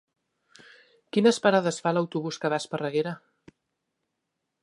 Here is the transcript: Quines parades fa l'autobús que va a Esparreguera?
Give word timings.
Quines 1.17 1.39
parades 1.43 1.77
fa 1.87 1.93
l'autobús 1.97 2.41
que 2.45 2.51
va 2.53 2.59
a 2.61 2.65
Esparreguera? 2.65 3.15